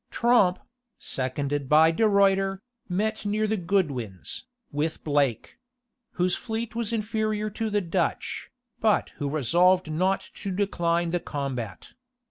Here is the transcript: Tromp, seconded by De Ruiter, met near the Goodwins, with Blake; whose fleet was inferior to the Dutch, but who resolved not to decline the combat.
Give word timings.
Tromp, 0.09 0.57
seconded 0.97 1.69
by 1.69 1.91
De 1.91 2.07
Ruiter, 2.09 2.63
met 2.89 3.23
near 3.23 3.45
the 3.45 3.55
Goodwins, 3.55 4.45
with 4.71 5.03
Blake; 5.03 5.59
whose 6.13 6.35
fleet 6.35 6.73
was 6.75 6.91
inferior 6.91 7.51
to 7.51 7.69
the 7.69 7.81
Dutch, 7.81 8.49
but 8.79 9.11
who 9.17 9.29
resolved 9.29 9.91
not 9.91 10.27
to 10.33 10.49
decline 10.49 11.11
the 11.11 11.19
combat. 11.19 11.93